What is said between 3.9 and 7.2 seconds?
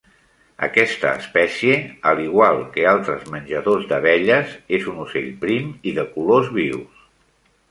d'abelles, és un ocell prim i de colors vius.